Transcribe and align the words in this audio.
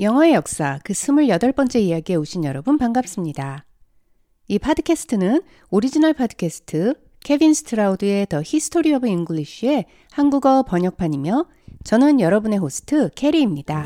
영어의 0.00 0.32
역사 0.32 0.78
그 0.84 0.94
28번째 0.94 1.80
이야기에 1.80 2.16
오신 2.16 2.44
여러분 2.44 2.78
반갑습니다. 2.78 3.66
이 4.48 4.58
팟캐스트는 4.58 5.42
오리지널 5.70 6.14
팟캐스트 6.14 6.94
케빈 7.20 7.52
스트라우드의 7.52 8.26
The 8.26 8.42
History 8.42 8.94
of 8.94 9.06
English의 9.06 9.84
한국어 10.10 10.62
번역판이며 10.62 11.44
저는 11.84 12.20
여러분의 12.20 12.58
호스트 12.58 13.10
캐리입니다. 13.14 13.84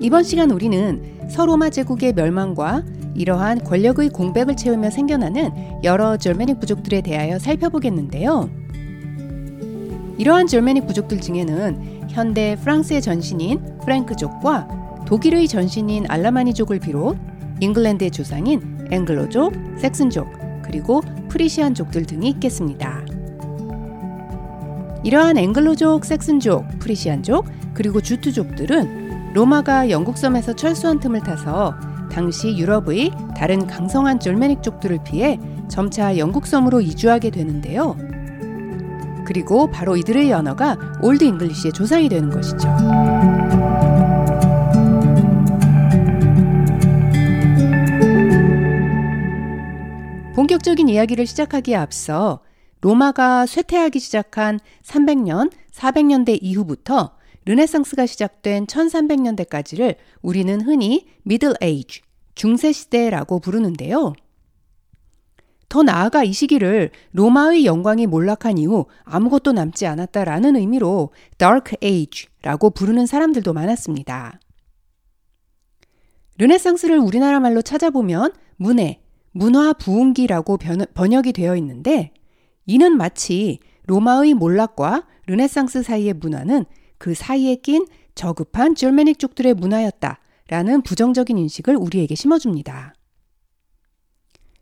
이번 0.00 0.22
시간 0.22 0.50
우리는 0.50 1.28
서로마 1.30 1.70
제국의 1.70 2.12
멸망과 2.12 2.84
이러한 3.14 3.64
권력의 3.64 4.10
공백을 4.10 4.56
채우며 4.56 4.90
생겨나는 4.90 5.82
여러 5.84 6.16
Germanic 6.16 6.60
부족들에 6.60 7.00
대하여 7.00 7.38
살펴보겠는데요. 7.38 8.50
이러한 10.18 10.46
Germanic 10.46 10.86
부족들 10.86 11.20
중에는 11.20 12.08
현대 12.08 12.56
프랑스의 12.60 13.02
전신인 13.02 13.60
프랭크족과 13.84 15.04
독일의 15.06 15.48
전신인 15.48 16.06
알라마니족을 16.08 16.78
비롯 16.78 17.16
잉글랜드의 17.60 18.10
조상인 18.10 18.86
앵글로족, 18.90 19.52
섹슨족, 19.78 20.28
그리고 20.62 21.02
프리시안족들 21.28 22.06
등이 22.06 22.28
있겠습니다. 22.30 23.04
이러한 25.02 25.36
앵글로족, 25.36 26.04
섹슨족, 26.04 26.78
프리시안족, 26.78 27.46
그리고 27.74 28.00
주투족들은 28.00 29.32
로마가 29.34 29.90
영국 29.90 30.16
섬에서 30.16 30.54
철수한 30.54 31.00
틈을 31.00 31.20
타서 31.20 31.74
당시 32.14 32.56
유럽의 32.56 33.10
다른 33.36 33.66
강성한 33.66 34.20
Germanic족들을 34.20 35.00
피해 35.04 35.36
점차 35.68 36.16
영국 36.16 36.46
섬으로 36.46 36.80
이주하게 36.80 37.30
되는데요. 37.30 37.96
그리고 39.26 39.68
바로 39.68 39.96
이들의 39.96 40.32
언어가 40.32 40.76
Old 41.02 41.24
English의 41.24 41.72
조상이 41.72 42.08
되는 42.08 42.30
것이죠. 42.30 42.68
본격적인 50.36 50.88
이야기를 50.88 51.26
시작하기에 51.26 51.74
앞서 51.74 52.40
로마가 52.80 53.46
쇠퇴하기 53.46 53.98
시작한 53.98 54.60
300년, 54.84 55.50
400년대 55.72 56.38
이후부터 56.40 57.10
르네상스가 57.46 58.06
시작된 58.06 58.66
1300년대까지를 58.66 59.96
우리는 60.22 60.60
흔히 60.60 61.06
Middle 61.22 61.54
Age, 61.60 62.00
중세 62.34 62.72
시대라고 62.72 63.40
부르는데요. 63.40 64.14
더 65.68 65.82
나아가 65.82 66.22
이 66.22 66.32
시기를 66.32 66.90
로마의 67.12 67.66
영광이 67.66 68.06
몰락한 68.06 68.58
이후 68.58 68.86
아무것도 69.02 69.52
남지 69.52 69.86
않았다라는 69.86 70.56
의미로 70.56 71.10
Dark 71.36 71.76
Age라고 71.82 72.70
부르는 72.70 73.06
사람들도 73.06 73.52
많았습니다. 73.52 74.38
르네상스를 76.38 76.98
우리나라 76.98 77.40
말로 77.40 77.60
찾아보면 77.60 78.32
문해, 78.56 79.00
문화 79.32 79.72
부흥기라고 79.72 80.58
번역이 80.94 81.32
되어 81.32 81.56
있는데 81.56 82.12
이는 82.66 82.96
마치 82.96 83.58
로마의 83.86 84.34
몰락과 84.34 85.06
르네상스 85.26 85.82
사이의 85.82 86.14
문화는 86.14 86.64
그 87.04 87.12
사이에 87.12 87.56
낀 87.56 87.86
저급한 88.14 88.74
줄메닉족들의 88.74 89.52
문화였다 89.52 90.20
라는 90.48 90.80
부정적인 90.80 91.36
인식을 91.36 91.76
우리에게 91.76 92.14
심어줍니다. 92.14 92.94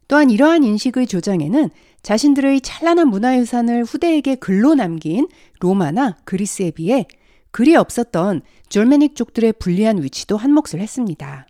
또한 0.08 0.28
이러한 0.28 0.64
인식의 0.64 1.06
조장에는 1.06 1.70
자신들의 2.02 2.62
찬란한 2.62 3.06
문화유산을 3.10 3.84
후대에게 3.84 4.34
글로 4.34 4.74
남긴 4.74 5.28
로마나 5.60 6.16
그리스에 6.24 6.72
비해 6.72 7.06
글이 7.52 7.76
없었던 7.76 8.40
졸메닉족들의 8.70 9.52
불리한 9.60 10.02
위치도 10.02 10.36
한몫을 10.36 10.80
했습니다. 10.80 11.46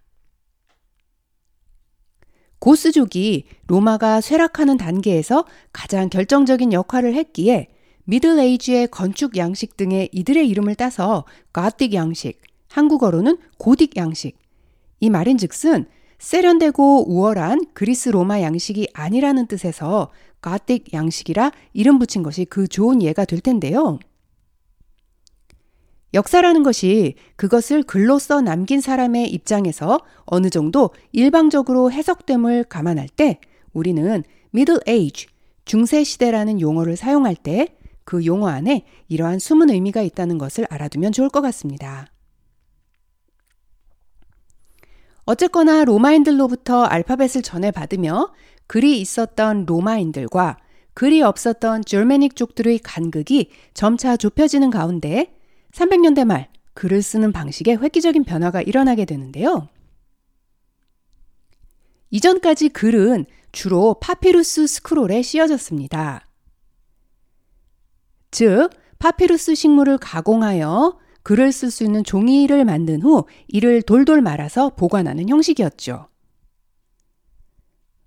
고스족이 2.58 3.46
로마가 3.66 4.20
쇠락하는 4.20 4.76
단계에서 4.76 5.46
가장 5.72 6.10
결정적인 6.10 6.74
역할을 6.74 7.14
했기에 7.14 7.68
미들 8.04 8.38
에이지의 8.38 8.88
건축 8.88 9.36
양식 9.36 9.76
등의 9.76 10.08
이들의 10.12 10.48
이름을 10.48 10.74
따서 10.74 11.24
가틱 11.52 11.94
양식, 11.94 12.40
한국어로는 12.68 13.38
고딕 13.58 13.96
양식. 13.96 14.36
이 15.00 15.08
말인 15.10 15.38
즉슨 15.38 15.86
세련되고 16.18 17.10
우월한 17.10 17.66
그리스 17.74 18.08
로마 18.08 18.40
양식이 18.40 18.88
아니라는 18.92 19.46
뜻에서 19.46 20.10
가틱 20.40 20.92
양식이라 20.92 21.52
이름 21.72 21.98
붙인 21.98 22.22
것이 22.22 22.44
그 22.44 22.66
좋은 22.66 23.02
예가 23.02 23.24
될 23.24 23.40
텐데요. 23.40 23.98
역사라는 26.14 26.62
것이 26.62 27.14
그것을 27.36 27.82
글로 27.84 28.18
써 28.18 28.40
남긴 28.40 28.80
사람의 28.80 29.30
입장에서 29.30 29.98
어느 30.24 30.50
정도 30.50 30.90
일방적으로 31.12 31.90
해석됨을 31.90 32.64
감안할 32.64 33.08
때 33.08 33.40
우리는 33.72 34.22
middle 34.54 34.80
age, 34.88 35.28
중세 35.64 36.04
시대라는 36.04 36.60
용어를 36.60 36.96
사용할 36.96 37.34
때 37.34 37.76
그 38.04 38.24
용어 38.26 38.48
안에 38.48 38.84
이러한 39.08 39.38
숨은 39.38 39.70
의미가 39.70 40.02
있다는 40.02 40.38
것을 40.38 40.66
알아두면 40.70 41.12
좋을 41.12 41.28
것 41.28 41.40
같습니다. 41.40 42.06
어쨌거나 45.24 45.84
로마인들로부터 45.84 46.82
알파벳을 46.82 47.42
전해받으며 47.42 48.32
글이 48.66 49.00
있었던 49.00 49.66
로마인들과 49.66 50.58
글이 50.94 51.22
없었던 51.22 51.84
줄메닉 51.84 52.36
족들의 52.36 52.78
간극이 52.80 53.50
점차 53.72 54.16
좁혀지는 54.16 54.70
가운데 54.70 55.34
300년대 55.72 56.24
말 56.24 56.48
글을 56.74 57.02
쓰는 57.02 57.32
방식에 57.32 57.74
획기적인 57.74 58.24
변화가 58.24 58.62
일어나게 58.62 59.04
되는데요. 59.04 59.68
이전까지 62.10 62.70
글은 62.70 63.26
주로 63.52 63.94
파피루스 64.00 64.66
스크롤에 64.66 65.22
씌어졌습니다. 65.22 66.26
즉, 68.32 68.70
파피루스 68.98 69.54
식물을 69.54 69.98
가공하여 69.98 70.98
글을 71.22 71.52
쓸 71.52 71.70
수 71.70 71.84
있는 71.84 72.02
종이를 72.02 72.64
만든 72.64 73.02
후 73.02 73.26
이를 73.46 73.82
돌돌 73.82 74.22
말아서 74.22 74.70
보관하는 74.70 75.28
형식이었죠. 75.28 76.08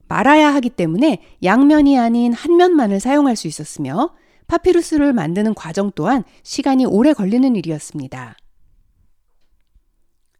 말아야 0.07 0.53
하기 0.55 0.71
때문에 0.71 1.21
양면이 1.43 1.97
아닌 1.97 2.33
한 2.33 2.57
면만을 2.57 2.99
사용할 2.99 3.35
수 3.35 3.47
있었으며 3.47 4.13
파피루스를 4.47 5.13
만드는 5.13 5.53
과정 5.53 5.91
또한 5.95 6.23
시간이 6.43 6.85
오래 6.85 7.13
걸리는 7.13 7.55
일이었습니다. 7.55 8.35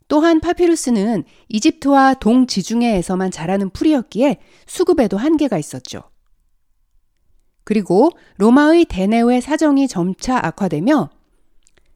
또한 0.07 0.39
파피루스는 0.39 1.23
이집트와 1.49 2.15
동지중해에서만 2.15 3.31
자라는 3.31 3.71
풀이었기에 3.71 4.39
수급에도 4.67 5.17
한계가 5.17 5.57
있었죠. 5.57 6.03
그리고 7.65 8.11
로마의 8.37 8.85
대내외 8.85 9.41
사정이 9.41 9.89
점차 9.89 10.39
악화되며 10.41 11.09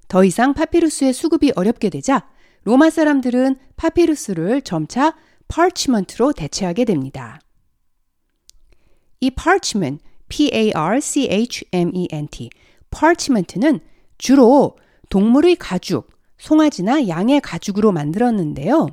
더 0.09 0.23
이상 0.25 0.53
파피루스의 0.53 1.13
수급이 1.13 1.53
어렵게 1.55 1.89
되자 1.89 2.27
로마 2.63 2.89
사람들은 2.89 3.55
파피루스를 3.77 4.63
점차 4.63 5.15
parchment로 5.47 6.33
대체하게 6.33 6.83
됩니다. 6.85 7.39
이 9.21 9.29
parchment, 9.31 10.03
P-A-R-C-H-M-E-N-T, 10.27 11.29
parchment는 12.89 13.79
주로 14.17 14.75
동물의 15.09 15.55
가죽, 15.57 16.09
송아지나 16.37 17.07
양의 17.07 17.41
가죽으로 17.41 17.91
만들었는데요. 17.91 18.87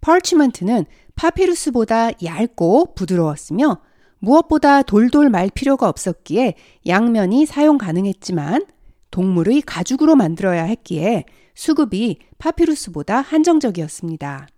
parchment는 0.00 0.86
파피루스보다 1.14 2.10
얇고 2.22 2.94
부드러웠으며 2.94 3.82
무엇보다 4.26 4.82
돌돌 4.82 5.30
말 5.30 5.48
필요가 5.48 5.88
없었기에 5.88 6.54
양면이 6.86 7.46
사용 7.46 7.78
가능했지만 7.78 8.66
동물의 9.12 9.62
가죽으로 9.62 10.16
만들어야 10.16 10.64
했기에 10.64 11.24
수급이 11.54 12.18
파피루스보다 12.38 13.20
한정적이었습니다. 13.20 14.48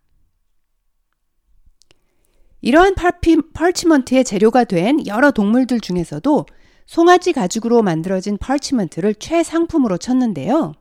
이러한 2.61 2.95
파피, 2.95 3.37
펄치먼트의 3.53 4.25
재료가 4.25 4.65
된 4.65 5.07
여러 5.07 5.31
동물들 5.31 5.81
중에서도 5.81 6.47
송아지 6.87 7.33
가죽으로 7.33 7.83
만들어진 7.83 8.39
펄치먼트를 8.39 9.15
최상품으로 9.17 9.99
쳤는데요. 9.99 10.73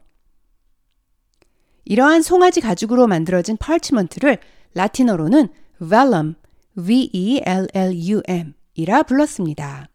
이러한 1.84 2.22
송아지 2.22 2.62
가죽으로 2.62 3.06
만들어진 3.08 3.58
펄치먼트를 3.58 4.40
라틴어로는 4.74 5.50
vellum, 5.80 6.36
V-E-L-L-U-M 6.76 8.57
이라 8.78 9.04
불렀습니다. 9.04 9.90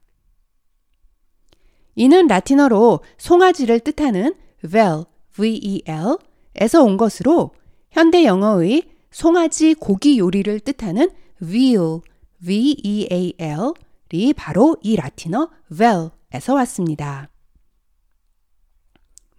이는 1.94 2.26
라틴어로 2.26 3.00
송아지를 3.16 3.80
뜻하는 3.80 4.34
vel, 4.62 5.04
vel 5.38 6.18
에서 6.56 6.82
온 6.82 6.96
것으로 6.96 7.52
현대 7.90 8.24
영어의 8.24 8.82
송아지 9.10 9.74
고기 9.74 10.18
요리를 10.18 10.60
뜻하는 10.60 11.10
veal, 11.40 12.00
veal 12.44 13.72
벨이 14.08 14.32
바로 14.34 14.76
이 14.82 14.96
라틴어 14.96 15.48
vel에서 15.70 16.54
왔습니다. 16.54 17.30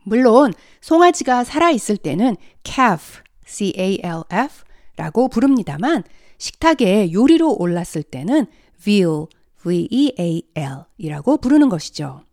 물론 0.06 0.54
송아지가 0.82 1.44
살아있을 1.44 1.98
때는 1.98 2.38
calf, 2.64 3.22
c-a-l-f 3.46 4.64
라고 4.96 5.28
부릅니다만 5.28 6.04
식탁에 6.38 7.12
요리로 7.12 7.56
올랐을 7.58 8.04
때는 8.04 8.48
veal, 8.84 9.28
v-e-a-l 9.62 10.86
이라고 10.98 11.38
부르는 11.38 11.70
것이죠. 11.70 12.24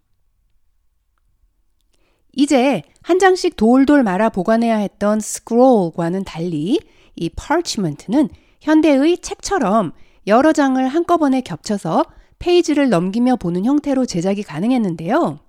이제 2.33 2.83
한 3.03 3.19
장씩 3.19 3.57
돌돌 3.57 4.03
말아 4.03 4.29
보관해야 4.31 4.77
했던 4.77 5.19
scroll과는 5.19 6.25
달리 6.25 6.81
이 7.17 7.29
parchment는 7.29 8.29
현대의 8.61 9.19
책처럼 9.19 9.93
여러 10.27 10.53
장을 10.53 10.87
한꺼번에 10.87 11.41
겹쳐서 11.41 12.05
페이지를 12.39 12.89
넘기며 12.89 13.37
보는 13.37 13.65
형태로 13.65 14.07
제작이 14.07 14.43
가능했는데요. 14.43 15.41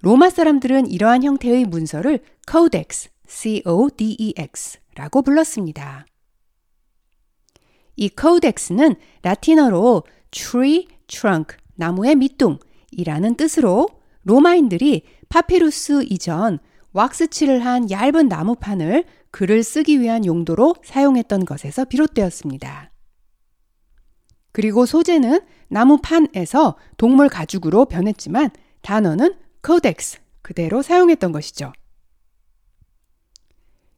로마 0.00 0.30
사람들은 0.30 0.88
이러한 0.88 1.22
형태의 1.22 1.64
문서를 1.64 2.20
codex, 2.50 3.08
c-o-d-e-x 3.26 4.78
라고 4.94 5.22
불렀습니다. 5.22 6.06
이 7.96 8.10
codex는 8.18 8.94
라틴어로 9.22 10.04
tree 10.30 10.88
trunk, 11.06 11.56
나무의 11.74 12.16
밑둥이라는 12.16 13.34
뜻으로 13.36 13.88
로마인들이 14.24 15.04
파피루스 15.28 16.04
이전 16.08 16.58
왁스칠을 16.92 17.64
한 17.64 17.90
얇은 17.90 18.28
나무판을 18.28 19.04
글을 19.30 19.62
쓰기 19.62 20.00
위한 20.00 20.26
용도로 20.26 20.74
사용했던 20.84 21.44
것에서 21.44 21.84
비롯되었습니다. 21.86 22.92
그리고 24.52 24.84
소재는 24.84 25.40
나무판에서 25.68 26.76
동물 26.98 27.28
가죽으로 27.28 27.86
변했지만 27.86 28.50
단어는 28.82 29.34
codex 29.64 30.18
그대로 30.42 30.82
사용했던 30.82 31.32
것이죠. 31.32 31.72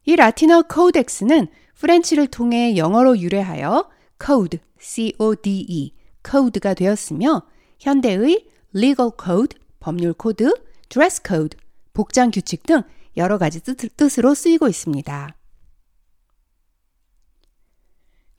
이 0.05 0.15
라틴어 0.15 0.65
codex는 0.73 1.49
프렌치를 1.75 2.29
통해 2.29 2.77
영어로 2.77 3.19
유래하여 3.19 3.91
code, 4.25 4.59
c-o-d-e, 4.79 5.93
code가 6.29 6.75
되었으며 6.75 7.43
현대의 7.79 8.47
legal 8.75 9.11
code, 9.23 9.59
법률 9.81 10.15
코드, 10.15 10.53
dress 10.89 11.23
code, 11.27 11.59
복장 11.93 12.31
규칙 12.31 12.65
등 12.65 12.83
여러 13.17 13.39
가지 13.39 13.61
뜻, 13.61 14.19
으로 14.19 14.35
쓰이고 14.35 14.69
있습니다. 14.69 15.37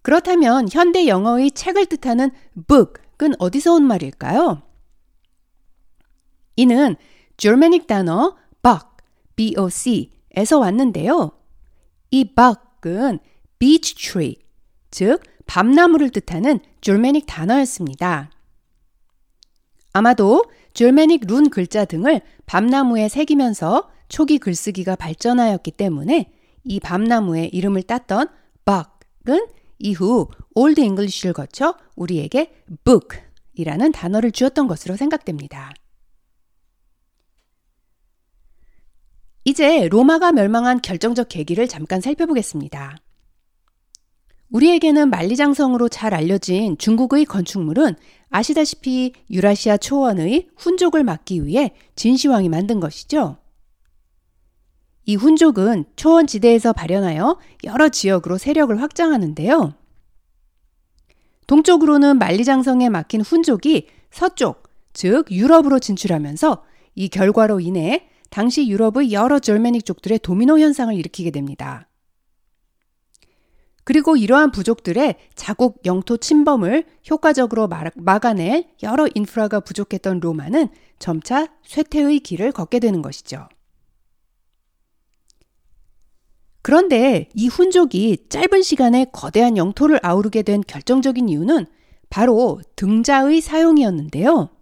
그렇다면 0.02 0.68
현대 0.72 1.08
영어의 1.08 1.52
책을 1.52 1.88
뜻하는 1.88 2.32
book은 2.68 3.34
어디서 3.40 3.74
온 3.74 3.84
말일까요? 3.84 4.62
이는 6.58 6.96
Germanic 7.38 7.88
단어 7.88 8.38
boc, 8.62 8.88
b-o-c에서 9.36 10.60
왔는데요. 10.60 11.32
이 12.12 12.34
boc은 12.86 13.20
beech 13.58 13.96
tree, 13.96 14.36
즉 14.92 15.22
밤나무를 15.48 16.12
뜻하는 16.12 16.60
Germanic 16.82 17.26
단어였습니다. 17.28 18.30
아마도 19.92 20.44
Germanic 20.74 21.26
룬 21.28 21.50
글자 21.50 21.86
등을 21.86 22.22
밤나무에 22.46 23.10
새기면서 23.10 23.90
초기 24.08 24.38
글쓰기가 24.38 24.96
발전하였기 24.96 25.72
때문에 25.72 26.32
이 26.64 26.80
밤나무의 26.80 27.50
이름을 27.50 27.84
땄던 27.84 28.28
boc은 28.66 29.48
이후 29.80 30.30
Old 30.54 30.80
English를 30.80 31.34
거쳐 31.34 31.76
우리에게 31.96 32.54
book이라는 32.84 33.92
단어를 33.92 34.32
주었던 34.32 34.68
것으로 34.68 34.96
생각됩니다. 34.96 35.74
이제 39.48 39.88
로마가 39.90 40.32
멸망한 40.32 40.82
결정적 40.82 41.30
계기를 41.30 41.68
잠깐 41.68 42.02
살펴보겠습니다. 42.02 42.98
우리에게는 44.50 45.12
만리장성으로 45.12 45.88
잘 45.88 46.16
알려진 46.16 46.78
중국의 46.80 47.26
건축물은 47.26 47.96
아시다시피 48.30 49.14
유라시아 49.30 49.78
초원의 49.78 50.50
훈족을 50.58 51.04
막기 51.04 51.46
위해 51.46 51.76
진시황이 51.96 52.50
만든 52.50 52.80
것이죠. 52.80 53.38
이 55.06 55.16
훈족은 55.16 55.86
초원 55.96 56.26
지대에서 56.26 56.74
발현하여 56.74 57.38
여러 57.66 57.90
지역으로 57.90 58.40
세력을 58.40 58.82
확장하는데요. 58.82 59.76
동쪽으로는 61.46 62.18
만리장성에 62.18 62.90
막힌 62.90 63.22
훈족이 63.22 63.90
서쪽, 64.10 64.64
즉 64.94 65.30
유럽으로 65.30 65.78
진출하면서 65.78 66.64
이 66.96 67.10
결과로 67.10 67.60
인해 67.60 68.10
당시 68.36 68.68
유럽의 68.68 69.14
여러 69.14 69.40
절메닉족들의 69.40 70.20
도미노 70.20 70.60
현상을 70.60 70.94
일으키게 70.94 71.32
됩니다. 71.32 71.88
그리고 73.86 74.18
이러한 74.18 74.52
부족들의 74.52 75.16
자국 75.36 75.80
영토 75.86 76.18
침범을 76.18 76.84
효과적으로 77.10 77.70
막아낼 77.96 78.68
여러 78.84 79.08
인프라가 79.16 79.62
부족했던 79.62 80.20
로마는 80.20 80.68
점차 81.00 81.48
쇠퇴의 81.64 82.20
길을 82.20 82.52
걷게 82.52 82.80
되는 82.80 83.02
것이죠. 83.02 83.48
그런데 86.62 87.30
이 87.36 87.48
훈족이 87.48 88.28
짧은 88.28 88.64
시간에 88.64 89.06
거대한 89.14 89.56
영토를 89.56 90.02
아우르게 90.04 90.42
된 90.42 90.62
결정적인 90.68 91.30
이유는 91.30 91.68
바로 92.10 92.60
등자의 92.76 93.40
사용이었는데요. 93.40 94.55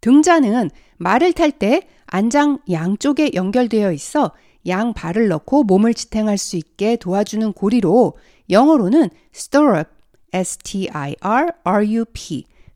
등자는 0.00 0.70
말을 0.96 1.32
탈 1.32 1.50
때 1.52 1.82
안장 2.06 2.58
양쪽에 2.70 3.32
연결되어 3.34 3.92
있어 3.92 4.32
양 4.66 4.92
발을 4.94 5.28
넣고 5.28 5.64
몸을 5.64 5.94
지탱할 5.94 6.38
수 6.38 6.56
있게 6.56 6.96
도와주는 6.96 7.52
고리로 7.52 8.16
영어로는 8.50 9.10
stirrup, 9.34 9.90
s-t-i-r-r-u-p, 10.32 11.24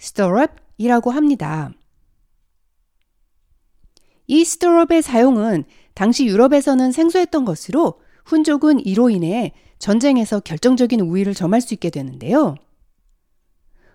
stirrup이라고 0.01 1.11
합니다. 1.11 1.71
이 4.27 4.45
스토럽의 4.45 5.03
사용은 5.03 5.65
당시 5.95 6.27
유럽에서는 6.27 6.93
생소했던 6.93 7.45
것으로 7.45 8.01
훈족은 8.25 8.81
이로 8.87 9.11
인해 9.11 9.53
전쟁에서 9.79 10.41
결정적인 10.41 11.01
우위를 11.01 11.35
점할 11.35 11.61
수 11.61 11.75
있게 11.75 11.91
되는데요. 11.91 12.55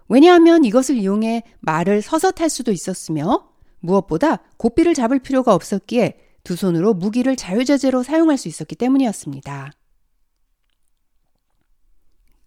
왜냐하면 0.10 0.64
이것을 0.64 0.96
이용해 0.96 1.44
말을 1.60 2.02
서서 2.02 2.32
탈 2.32 2.50
수도 2.50 2.72
있었으며 2.72 3.50
무엇보다 3.80 4.38
고삐를 4.58 4.94
잡을 4.94 5.20
필요가 5.20 5.54
없었기에 5.54 6.18
두 6.44 6.56
손으로 6.56 6.94
무기를 6.94 7.36
자유자재로 7.36 8.04
사용할 8.04 8.38
수 8.38 8.48
있었기 8.48 8.76
때문이었습니다. 8.76 9.72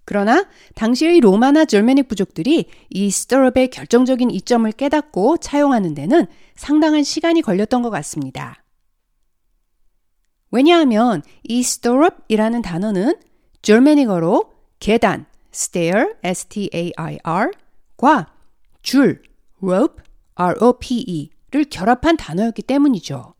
그러나 0.04 0.48
당시의 0.74 1.20
로마나 1.20 1.64
절메닉 1.64 2.08
부족들이 2.08 2.66
이 2.88 3.10
스토럽의 3.10 3.68
결정적인 3.68 4.30
이점을 4.30 4.72
깨닫고 4.72 5.36
차용하는 5.36 5.94
데는 5.94 6.26
상당한 6.56 7.04
시간이 7.04 7.42
걸렸던 7.42 7.82
것 7.82 7.90
같습니다. 7.90 8.64
왜냐하면 10.50 11.22
이 11.44 11.62
스토럽이라는 11.62 12.62
단어는 12.62 13.20
절메닉어로 13.62 14.50
계단, 14.80 15.26
stair, 15.52 16.16
s-t-a-i-r 16.22 17.50
과 17.96 18.26
줄, 18.82 19.22
rope, 19.62 20.02
r-o-p-e를 20.34 21.64
결합한 21.70 22.16
단어였기 22.16 22.62
때문이죠. 22.62 23.34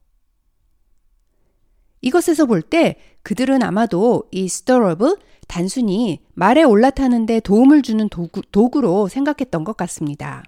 이것에서 2.03 2.47
볼 2.47 2.63
때 2.63 2.97
그들은 3.23 3.63
아마도 3.63 4.25
이 4.31 4.49
스토럽을 4.49 5.17
단순히 5.47 6.23
말에 6.35 6.63
올라타는데 6.63 7.41
도움을 7.41 7.83
주는 7.83 8.09
도구, 8.09 8.43
도구로 8.43 9.09
생각했던 9.09 9.65
것 9.65 9.77
같습니다. 9.77 10.45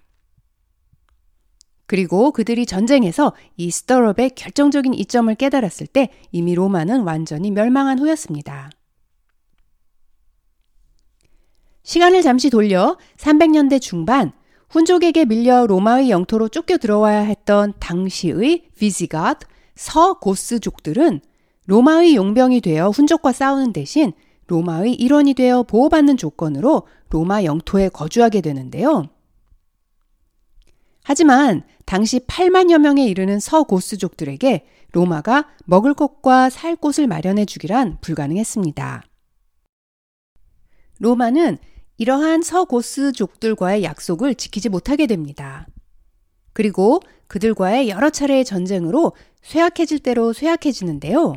그리고 1.87 2.31
그들이 2.31 2.65
전쟁에서 2.65 3.35
이 3.57 3.71
스토럽의 3.71 4.31
결정적인 4.31 4.95
이점을 4.95 5.35
깨달았을 5.35 5.87
때 5.87 6.11
이미 6.31 6.55
로마는 6.55 7.03
완전히 7.03 7.51
멸망한 7.51 7.99
후였습니다. 7.99 8.71
시간을 11.93 12.23
잠시 12.23 12.49
돌려 12.49 12.97
300년대 13.19 13.79
중반 13.79 14.33
훈족에게 14.71 15.27
밀려 15.27 15.67
로마의 15.67 16.09
영토로 16.09 16.49
쫓겨 16.49 16.79
들어와야 16.79 17.21
했던 17.21 17.75
당시의 17.81 18.71
비지갓 18.79 19.41
서고스족들은 19.75 21.21
로마의 21.67 22.17
용병이 22.17 22.63
되어 22.63 22.89
훈족과 22.89 23.33
싸우는 23.33 23.75
대신 23.75 24.15
로마의 24.47 24.95
일원이 24.95 25.35
되어 25.35 25.65
보호받는 25.65 26.17
조건으로 26.17 26.85
로마 27.11 27.45
영토에 27.45 27.91
거주하게 27.91 28.41
되는데요. 28.41 29.11
하지만 31.05 31.63
당시 31.85 32.21
8만여 32.21 32.79
명에 32.79 33.05
이르는 33.05 33.39
서고스족들에게 33.39 34.65
로마가 34.93 35.51
먹을 35.67 35.93
것과 35.93 36.49
살 36.49 36.75
곳을 36.75 37.07
마련해 37.07 37.45
주기란 37.45 37.99
불가능했습니다. 38.01 39.03
로마는 40.99 41.59
이러한 41.99 42.43
서고스족들과의 42.43 43.85
약속을 43.85 44.35
지키지 44.35 44.69
못하게 44.69 45.07
됩니다. 45.07 45.67
그리고 46.53 47.01
그들과의 47.29 47.89
여러 47.89 48.11
차례의 48.11 48.45
전쟁으로 48.45 49.13
쇠약해질 49.43 50.01
대로 50.01 50.33
쇠약해지는데요. 50.33 51.35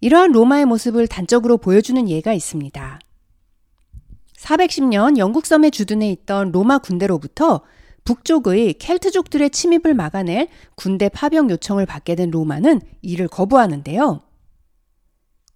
이러한 0.00 0.32
로마의 0.32 0.66
모습을 0.66 1.06
단적으로 1.06 1.58
보여주는 1.58 2.08
예가 2.08 2.32
있습니다. 2.32 2.98
410년 4.36 5.18
영국 5.18 5.46
섬에 5.46 5.70
주둔해 5.70 6.10
있던 6.10 6.50
로마 6.50 6.78
군대로부터 6.78 7.62
북쪽의 8.04 8.74
켈트족들의 8.74 9.50
침입을 9.50 9.94
막아낼 9.94 10.48
군대 10.74 11.08
파병 11.08 11.50
요청을 11.50 11.86
받게 11.86 12.16
된 12.16 12.30
로마는 12.30 12.80
이를 13.00 13.28
거부하는데요. 13.28 14.20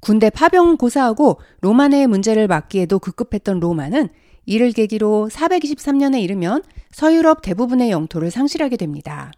군대 0.00 0.30
파병 0.30 0.76
고사하고 0.76 1.40
로마 1.60 1.88
내의 1.88 2.06
문제를 2.06 2.46
막기에도 2.48 2.98
급급했던 2.98 3.60
로마는 3.60 4.08
이를 4.44 4.72
계기로 4.72 5.28
423년에 5.32 6.22
이르면 6.22 6.62
서유럽 6.92 7.42
대부분의 7.42 7.90
영토를 7.90 8.30
상실하게 8.30 8.76
됩니다. 8.76 9.32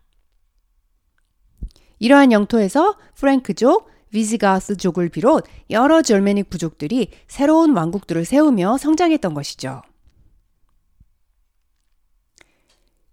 이러한 1.99 2.31
영토에서 2.33 2.97
프랭크족, 3.15 3.89
위즈가스족을 4.13 5.09
비롯 5.09 5.45
여러 5.71 6.03
절메닉 6.03 6.51
부족들이 6.51 7.11
새로운 7.27 7.77
왕국들을 7.77 8.25
세우며 8.25 8.79
성장했던 8.79 9.35
것이죠. 9.35 9.83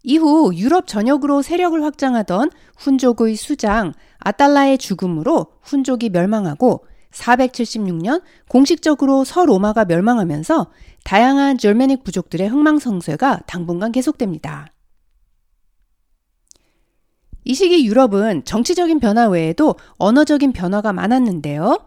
이후 0.04 0.52
유럽 0.54 0.86
전역으로 0.88 1.42
세력을 1.42 1.84
확장하던 1.84 2.52
훈족의 2.78 3.36
수장 3.36 3.94
아달라의 4.20 4.78
죽음으로 4.78 5.48
훈족이 5.62 6.10
멸망하고 6.12 6.86
476년 7.16 8.22
공식적으로 8.48 9.24
서로마가 9.24 9.86
멸망하면서 9.86 10.72
다양한 11.04 11.58
절메닉 11.58 12.04
부족들의 12.04 12.48
흥망성쇠가 12.48 13.42
당분간 13.48 13.92
계속됩니다. 13.92 14.68
이 17.44 17.54
시기 17.54 17.86
유럽은 17.86 18.44
정치적인 18.44 19.00
변화 19.00 19.28
외에도 19.28 19.76
언어적인 19.98 20.52
변화가 20.52 20.94
많았는데요. 20.94 21.78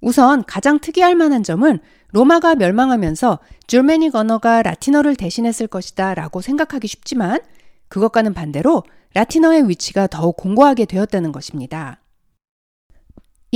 우선 0.00 0.44
가장 0.44 0.78
특이할 0.78 1.16
만한 1.16 1.42
점은 1.42 1.80
로마가 2.12 2.54
멸망하면서 2.54 3.40
줄메닉 3.66 4.14
언어가 4.14 4.62
라틴어를 4.62 5.16
대신했을 5.16 5.66
것이다 5.66 6.14
라고 6.14 6.40
생각하기 6.40 6.86
쉽지만 6.86 7.40
그것과는 7.88 8.34
반대로 8.34 8.84
라틴어의 9.14 9.68
위치가 9.68 10.06
더욱 10.06 10.36
공고하게 10.36 10.84
되었다는 10.84 11.32
것입니다. 11.32 12.00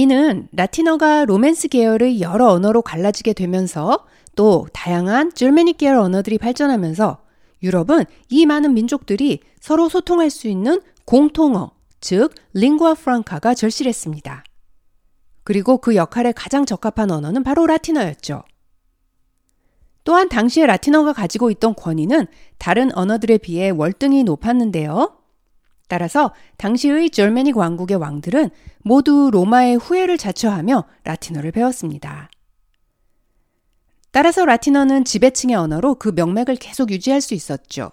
이는 0.00 0.49
라틴어가 0.52 1.26
로맨스 1.26 1.69
계열의 1.69 2.23
여러 2.23 2.47
언어로 2.47 2.80
갈라지게 2.80 3.35
되면서 3.35 4.07
또 4.35 4.66
다양한 4.73 5.35
줄메닉 5.35 5.76
계열 5.76 5.99
언어들이 5.99 6.38
발전하면서 6.38 7.19
유럽은 7.62 8.07
이 8.30 8.47
많은 8.47 8.73
민족들이 8.73 9.40
서로 9.61 9.90
소통할 9.90 10.30
수 10.30 10.49
있는 10.49 10.80
공통어, 11.04 11.73
즉 12.00 12.33
링구아 12.54 12.95
프랑카가 12.95 13.52
절실했습니다. 13.52 14.42
그리고 15.45 15.76
그 15.76 15.95
역할에 15.97 16.33
가장 16.33 16.64
적합한 16.64 17.11
언어는 17.11 17.42
바로 17.42 17.66
라틴어였죠. 17.66 18.42
또한 20.04 20.30
당시의 20.30 20.66
라틴어가 20.66 21.12
가지고 21.12 21.50
있던 21.50 21.75
권위는 21.75 22.26
다른 22.57 22.90
언어들에 22.97 23.37
비해 23.37 23.69
월등히 23.69 24.25
높았는데요. 24.25 25.19
따라서 25.90 26.32
당시의 26.56 27.11
절메닉 27.11 27.56
왕국의 27.56 27.97
왕들은 27.97 28.50
모두 28.78 29.28
로마의 29.32 29.75
후예를 29.75 30.18
자처하며 30.18 30.85
라틴어를 31.02 31.50
배웠습니다. 31.50 32.30
따라서 34.12 34.44
라틴어는 34.44 35.04
지배층의 35.04 35.56
언어로 35.56 35.97
그 35.97 36.12
명맥을 36.14 36.54
계속 36.56 36.92
유지할 36.92 37.20
수 37.20 37.35
있었죠. 37.35 37.90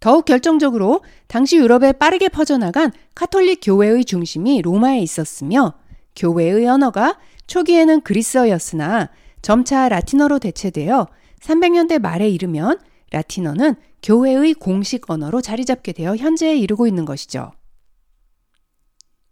더욱 0.00 0.24
결정적으로 0.24 1.04
당시 1.28 1.56
유럽에 1.56 1.92
빠르게 1.92 2.28
퍼져나간 2.28 2.90
카톨릭 3.14 3.60
교회의 3.62 4.04
중심이 4.04 4.60
로마에 4.62 4.98
있었으며 4.98 5.74
교회의 6.16 6.66
언어가 6.66 7.20
초기에는 7.46 8.00
그리스어였으나 8.00 9.10
점차 9.42 9.88
라틴어로 9.88 10.40
대체되어 10.40 11.06
300년대 11.40 12.00
말에 12.00 12.28
이르면 12.28 12.80
라틴어는 13.10 13.74
교회의 14.02 14.54
공식 14.54 15.10
언어로 15.10 15.40
자리 15.40 15.64
잡게 15.64 15.92
되어 15.92 16.16
현재에 16.16 16.56
이르고 16.56 16.86
있는 16.86 17.04
것이죠. 17.04 17.52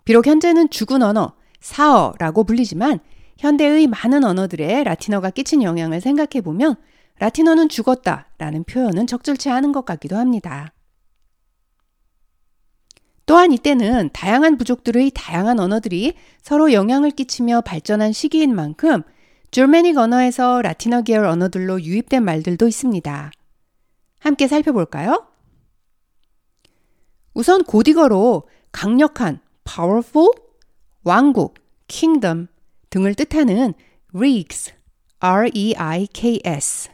비록 0.05 0.27
현재는 0.27 0.71
죽은 0.71 1.03
언어, 1.03 1.35
사어라고 1.61 2.45
불리지만 2.45 3.01
현대의 3.39 3.87
많은 3.87 4.25
언어들의 4.25 4.85
라틴어가 4.85 5.31
끼친 5.31 5.63
영향을 5.63 6.01
생각해 6.01 6.41
보면 6.43 6.77
라틴어는 7.19 7.69
죽었다 7.69 8.29
라는 8.39 8.65
표현은 8.65 9.07
적절치 9.07 9.51
않은 9.51 9.73
것 9.73 9.85
같기도 9.85 10.17
합니다. 10.17 10.73
또한 13.27 13.51
이때는 13.51 14.11
다양한 14.13 14.57
부족들의 14.57 15.11
다양한 15.13 15.59
언어들이 15.59 16.15
서로 16.43 16.73
영향을 16.73 17.11
끼치며 17.11 17.63
발전한 17.63 18.13
시기인 18.13 18.55
만큼 18.55 19.03
Germanic 19.51 19.97
언어에서 19.97 20.63
라틴어 20.63 21.03
계열 21.03 21.25
언어들로 21.25 21.83
유입된 21.83 22.25
말들도 22.25 22.69
있습니다. 22.69 23.33
함께 24.19 24.49
살펴볼까요? 24.49 25.27
우선 27.35 27.63
고딕어로 27.63 28.45
강력한 28.73 29.41
powerful, 29.65 30.31
왕국, 31.03 31.55
kingdom 31.89 32.47
등을 32.91 33.15
뜻하는 33.15 33.75
reiks, 34.15 34.73
R-E-I-K-S는 35.21 36.91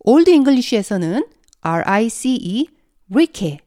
Old 0.00 0.30
English에서는 0.30 1.26
R-I-C-E, 1.60 2.66
riche, 3.10 3.58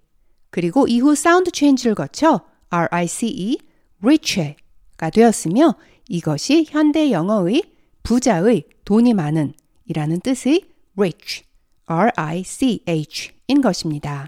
그리고 0.49 0.87
이후 0.87 1.15
사운드 1.15 1.51
체인지를 1.51 1.95
거쳐 1.95 2.41
R-I-C-E, 2.69 3.57
riche가 4.01 5.09
되었으며 5.11 5.75
이것이 6.09 6.65
현대 6.67 7.11
영어의 7.11 7.63
부자의 8.03 8.63
돈이 8.83 9.13
많은 9.13 9.53
이라는 9.85 10.19
뜻의 10.19 10.65
rich, 10.97 11.43
R-I-C-H인 11.85 13.61
것입니다. 13.61 14.27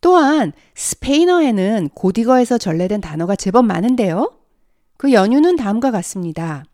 또한 0.00 0.52
스페인어에는 0.74 1.90
고딕어에서 1.90 2.58
전래된 2.58 3.00
단어가 3.00 3.36
제법 3.36 3.64
많은데요. 3.66 4.36
그 4.96 5.12
연유는 5.12 5.56
다음과 5.56 5.90
같습니다. 5.90 6.64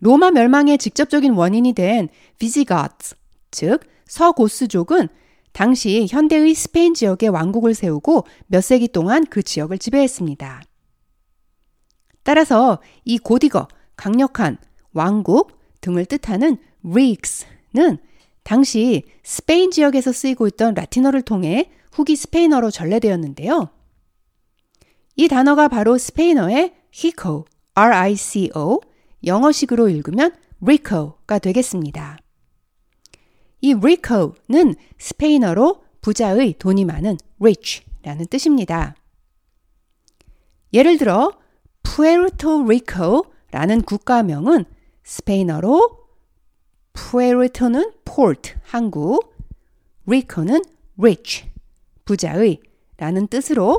로마 0.00 0.32
멸망의 0.32 0.78
직접적인 0.78 1.34
원인이 1.34 1.72
된 1.74 2.08
비지가트, 2.38 3.14
즉 3.52 3.80
서고스족은 4.06 5.08
당시 5.52 6.06
현대의 6.10 6.54
스페인 6.54 6.94
지역에 6.94 7.28
왕국을 7.28 7.74
세우고 7.74 8.26
몇 8.46 8.64
세기 8.64 8.88
동안 8.88 9.24
그 9.26 9.42
지역을 9.42 9.78
지배했습니다. 9.78 10.62
따라서 12.24 12.80
이 13.04 13.18
고딕어, 13.18 13.68
강력한 13.96 14.58
왕국 14.92 15.58
등을 15.80 16.06
뜻하는 16.06 16.56
rigs는 16.84 17.98
당시 18.42 19.04
스페인 19.22 19.70
지역에서 19.70 20.12
쓰이고 20.12 20.46
있던 20.48 20.74
라틴어를 20.74 21.22
통해 21.22 21.70
후기 21.92 22.16
스페인어로 22.16 22.70
전래되었는데요. 22.70 23.70
이 25.16 25.28
단어가 25.28 25.68
바로 25.68 25.98
스페인어의 25.98 26.74
hico, 26.94 27.44
R-I-C-O, 27.74 28.80
영어식으로 29.24 29.88
읽으면 29.88 30.34
rico가 30.60 31.38
되겠습니다. 31.38 32.18
이 33.60 33.74
rico는 33.74 34.74
스페인어로 34.98 35.82
부자의 36.00 36.54
돈이 36.58 36.84
많은 36.84 37.16
rich라는 37.40 38.26
뜻입니다. 38.28 38.96
예를 40.72 40.98
들어 40.98 41.32
푸에르토 41.82 42.64
리코라는 42.68 43.82
국가명은 43.82 44.64
스페인어로 45.04 46.01
푸에르토는 46.92 47.92
port, 48.04 48.54
항구, 48.62 49.20
리코는 50.06 50.62
rich, 50.98 51.46
부자의 52.04 52.60
라는 52.96 53.26
뜻으로 53.26 53.78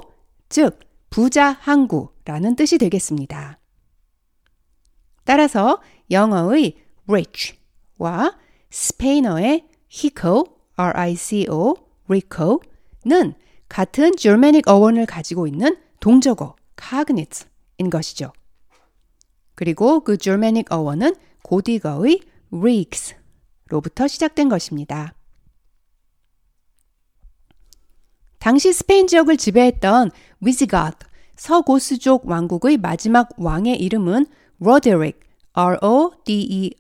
즉 0.49 0.79
부자 1.09 1.51
항구라는 1.51 2.55
뜻이 2.55 2.77
되겠습니다. 2.77 3.59
따라서 5.23 5.81
영어의 6.11 6.75
rich와 7.07 8.37
스페인어의 8.69 9.67
hico, 9.91 10.45
r-i-c-o, 10.75 11.75
rico는 12.07 13.33
같은 13.69 14.15
Germanic 14.17 14.63
어원을 14.65 15.05
가지고 15.05 15.47
있는 15.47 15.77
동적어 15.99 16.55
cognite인 16.77 17.89
것이죠. 17.89 18.33
그리고 19.55 19.99
그 20.01 20.17
Germanic 20.17 20.65
어원은 20.69 21.15
고딕어의 21.43 22.32
rigs로부터 22.53 24.07
시작된 24.07 24.49
것입니다. 24.49 25.15
당시 28.39 28.71
스페인 28.73 29.07
지역을 29.07 29.37
지배했던 29.37 30.11
위지가트, 30.41 31.07
서고스족 31.35 32.27
왕국의 32.27 32.77
마지막 32.77 33.29
왕의 33.37 33.79
이름은 33.79 34.25
로데릭, 34.59 35.21
R-O-D-E-R-I-C 35.53 36.75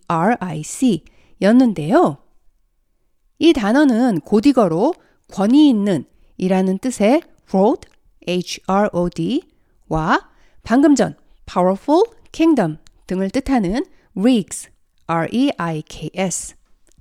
였는데요. 1.41 2.17
이 3.39 3.53
단어는 3.53 4.19
고딕어로 4.21 4.93
권위 5.31 5.69
있는 5.69 6.05
이라는 6.37 6.79
뜻의 6.79 7.21
Rod, 7.49 7.87
H-R-O-D와 8.27 10.19
방금 10.63 10.95
전 10.95 11.15
Powerful, 11.45 12.03
Kingdom 12.31 12.77
등을 13.07 13.29
뜻하는 13.29 13.85
Rigs, 14.17 14.69
R-E-I-K-S 15.13 16.55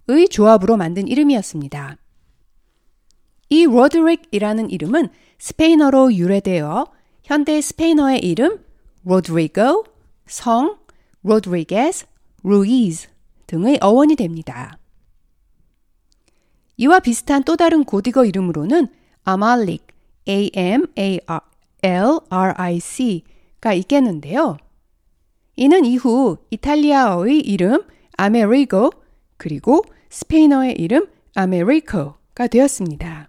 의 0.09 0.28
조합으로 0.28 0.76
만든 0.76 1.09
이름이었습니다. 1.09 1.97
이 3.49 3.64
로드릭이라는 3.64 4.71
이름은 4.71 5.09
스페인어로 5.38 6.12
유래되어 6.14 6.87
현대 7.25 7.59
스페인어의 7.61 8.19
이름 8.19 8.62
로드리고, 9.04 9.85
성, 10.26 10.76
로드리게스, 11.23 12.07
루이즈 12.42 13.09
등의 13.47 13.78
어원이 13.81 14.16
됩니다. 14.16 14.76
이와 16.76 17.00
비슷한 17.00 17.45
또 17.45 17.57
다른 17.57 17.85
고딕어 17.85 18.26
이름으로는 18.26 18.88
아말릭, 19.25 19.87
A-M-A-L-R-I-C가 20.28 21.33
있겠는데요. 23.73 24.59
이는 25.57 25.85
이후 25.87 26.37
이탈리아어의 26.50 27.40
이름 27.40 27.85
아메리고 28.16 28.90
그리고 29.37 29.85
스페인어의 30.11 30.75
이름 30.78 31.09
아메리코가 31.35 32.47
되었습니다. 32.50 33.28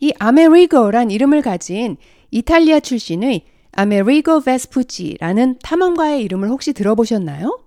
이 0.00 0.12
아메리고란 0.18 1.10
이름을 1.10 1.42
가진 1.42 1.96
이탈리아 2.30 2.80
출신의 2.80 3.44
아메리고 3.72 4.40
베스푸치라는 4.40 5.58
탐험가의 5.62 6.22
이름을 6.22 6.48
혹시 6.48 6.72
들어보셨나요? 6.72 7.62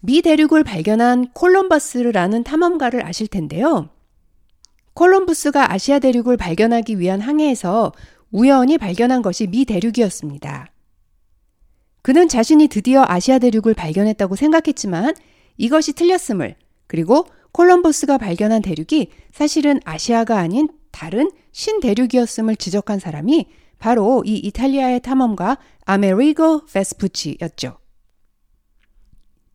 미 0.00 0.22
대륙을 0.22 0.64
발견한 0.64 1.30
콜럼버스라는 1.32 2.44
탐험가를 2.44 3.04
아실 3.04 3.26
텐데요. 3.26 3.90
콜럼부스가 4.94 5.72
아시아 5.72 5.98
대륙을 5.98 6.36
발견하기 6.36 6.98
위한 6.98 7.20
항해에서 7.20 7.92
우연히 8.30 8.78
발견한 8.78 9.22
것이 9.22 9.46
미 9.46 9.64
대륙이었습니다. 9.64 10.66
그는 12.02 12.28
자신이 12.28 12.68
드디어 12.68 13.04
아시아 13.06 13.38
대륙을 13.38 13.74
발견했다고 13.74 14.36
생각했지만 14.36 15.14
이것이 15.56 15.92
틀렸음을 15.92 16.56
그리고 16.86 17.26
콜럼버스가 17.52 18.18
발견한 18.18 18.62
대륙이 18.62 19.10
사실은 19.32 19.80
아시아가 19.84 20.38
아닌 20.38 20.68
다른 20.90 21.30
신대륙이었음을 21.52 22.56
지적한 22.56 22.98
사람이 22.98 23.46
바로 23.78 24.22
이 24.26 24.36
이탈리아의 24.36 25.00
탐험가 25.00 25.58
아메리고 25.84 26.66
베스푸치였죠. 26.66 27.78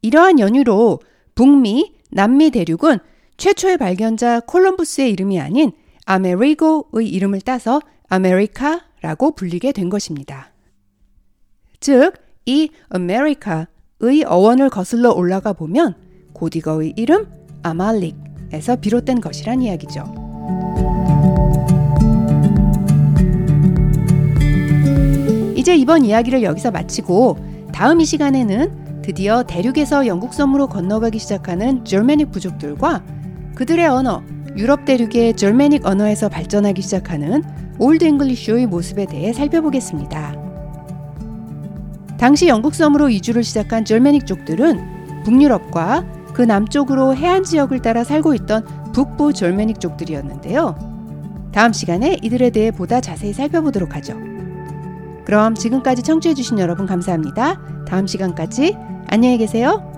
이러한 0.01 0.39
연유로 0.39 0.99
북미, 1.33 1.95
남미 2.11 2.51
대륙은 2.51 2.99
최초의 3.37 3.77
발견자 3.77 4.41
콜럼부스의 4.41 5.11
이름이 5.11 5.39
아닌 5.39 5.71
아메리고의 6.05 7.09
이름을 7.09 7.41
따서 7.41 7.81
아메리카라고 8.07 9.35
불리게 9.35 9.71
된 9.71 9.89
것입니다. 9.89 10.53
즉, 11.79 12.13
이 12.45 12.69
아메리카의 12.89 14.23
어원을 14.25 14.69
거슬러 14.69 15.11
올라가 15.11 15.53
보면 15.53 15.95
고디거의 16.33 16.93
이름 16.95 17.27
아말릭에서 17.63 18.75
비롯된 18.77 19.21
것이란 19.21 19.61
이야기죠. 19.61 20.03
이제 25.55 25.75
이번 25.75 26.05
이야기를 26.05 26.43
여기서 26.43 26.69
마치고 26.69 27.37
다음 27.73 27.99
이 27.99 28.05
시간에는 28.05 29.01
드디어 29.01 29.43
대륙에서 29.43 30.05
영국 30.05 30.33
섬으로 30.33 30.67
건너가기 30.67 31.17
시작하는 31.17 31.83
절메닉 31.83 32.31
부족들과 32.31 33.03
그들의 33.55 33.87
언어, 33.87 34.21
유럽 34.57 34.85
대륙의 34.85 35.35
Germanic 35.35 35.85
언어에서 35.85 36.29
발전하기 36.29 36.81
시작하는 36.81 37.43
Old 37.79 38.05
English의 38.05 38.67
모습에 38.67 39.05
대해 39.05 39.33
살펴보겠습니다. 39.33 40.44
당시 42.17 42.47
영국 42.47 42.75
섬으로 42.75 43.09
이주를 43.09 43.43
시작한 43.43 43.85
Germanic족들은 43.85 45.23
북유럽과 45.23 46.05
그 46.33 46.41
남쪽으로 46.41 47.15
해안 47.15 47.43
지역을 47.43 47.81
따라 47.81 48.03
살고 48.03 48.33
있던 48.35 48.91
북부 48.93 49.33
Germanic 49.33 49.79
족들이었는데요. 49.79 50.95
다음 51.53 51.71
시간에 51.71 52.17
이들에 52.21 52.49
대해 52.49 52.71
보다 52.71 52.99
자세히 52.99 53.33
살펴보도록 53.33 53.95
하죠. 53.95 54.17
그럼 55.25 55.55
지금까지 55.55 56.03
청취해주신 56.03 56.59
여러분 56.59 56.85
감사합니다. 56.85 57.59
다음 57.87 58.05
시간까지 58.05 58.77
안녕히 59.07 59.37
계세요. 59.37 59.94